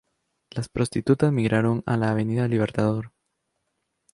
Las 0.49 0.67
prostitutas 0.67 1.31
migraron 1.31 1.83
a 1.85 1.95
la 1.95 2.09
Avenida 2.09 2.47
Libertador. 2.47 3.11